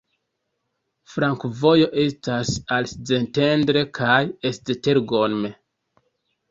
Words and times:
Flankovojo 1.15 1.91
estas 2.05 2.55
al 2.77 2.91
Szentendre 2.95 3.87
kaj 4.01 4.19
Esztergom. 4.53 5.39